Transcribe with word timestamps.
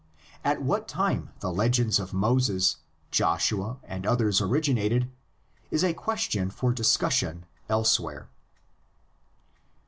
At 0.43 0.63
what 0.63 0.87
time 0.87 1.29
the 1.41 1.53
legends 1.53 1.99
of 1.99 2.11
Moses, 2.11 2.77
Joshua 3.11 3.77
and 3.83 4.03
others 4.03 4.41
originated 4.41 5.11
is 5.69 5.83
a 5.83 5.93
question 5.93 6.49
for 6.49 6.71
dis 6.73 6.97
cussion 6.97 7.43
elsewhere. 7.69 8.27